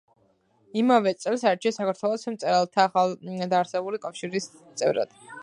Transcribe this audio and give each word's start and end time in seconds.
იმავე 0.83 1.11
წელს 1.23 1.43
აირჩიეს 1.51 1.77
საქართველოს 1.81 2.25
მწერალთა 2.33 2.87
ახლადდაარსებული 2.87 4.03
კავშირის 4.09 4.51
წევრად. 4.63 5.17